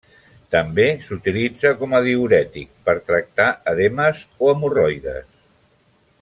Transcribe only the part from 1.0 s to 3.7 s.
s'utilitza com a diürètic, per tractar